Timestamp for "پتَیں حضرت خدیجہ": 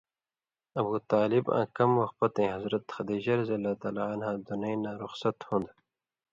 2.19-3.33